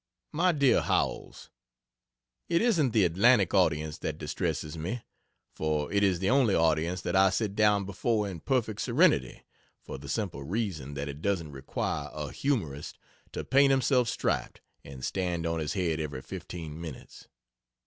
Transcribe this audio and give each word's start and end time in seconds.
MY 0.31 0.53
DEAR 0.53 0.81
HOWELLS, 0.81 1.51
It 2.49 2.59
isn't 2.63 2.89
the 2.89 3.05
Atlantic 3.05 3.53
audience 3.53 3.99
that 3.99 4.17
distresses 4.17 4.75
me; 4.75 5.03
for 5.53 5.93
it 5.93 6.01
is 6.03 6.17
the 6.17 6.27
only 6.31 6.55
audience 6.55 7.01
that 7.01 7.15
I 7.15 7.29
sit 7.29 7.55
down 7.55 7.85
before 7.85 8.27
in 8.27 8.39
perfect 8.39 8.81
serenity 8.81 9.43
(for 9.79 9.99
the 9.99 10.09
simple 10.09 10.41
reason 10.43 10.95
that 10.95 11.07
it 11.07 11.21
doesn't 11.21 11.51
require 11.51 12.09
a 12.13 12.31
"humorist" 12.31 12.97
to 13.33 13.43
paint 13.45 13.69
himself 13.69 14.09
striped 14.09 14.59
and 14.83 15.05
stand 15.05 15.45
on 15.45 15.59
his 15.59 15.73
head 15.73 15.99
every 15.99 16.23
fifteen 16.23 16.81
minutes.) 16.81 17.27